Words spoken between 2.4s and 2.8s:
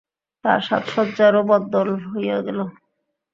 গেল।